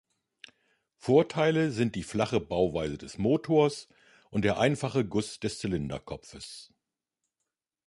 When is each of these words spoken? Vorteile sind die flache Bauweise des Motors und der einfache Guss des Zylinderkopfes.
Vorteile 0.97 1.69
sind 1.71 1.93
die 1.95 2.01
flache 2.01 2.39
Bauweise 2.39 2.97
des 2.97 3.19
Motors 3.19 3.87
und 4.31 4.43
der 4.43 4.57
einfache 4.57 5.05
Guss 5.05 5.39
des 5.39 5.59
Zylinderkopfes. 5.59 6.73